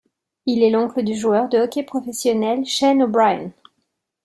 Il 0.47 0.63
est 0.63 0.71
l'oncle 0.71 1.03
du 1.03 1.13
joueur 1.13 1.47
de 1.47 1.59
hockey 1.59 1.83
professionnel, 1.83 2.65
Shane 2.65 3.03
O'Brien. 3.03 3.51